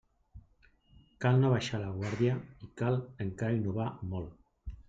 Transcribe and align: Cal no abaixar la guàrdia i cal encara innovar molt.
Cal 1.25 1.37
no 1.43 1.51
abaixar 1.51 1.81
la 1.83 1.91
guàrdia 1.99 2.39
i 2.69 2.73
cal 2.83 2.99
encara 3.27 3.59
innovar 3.63 3.91
molt. 4.17 4.53